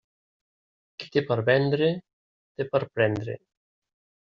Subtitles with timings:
[1.03, 1.93] Qui té per vendre,
[2.59, 3.41] té per prendre.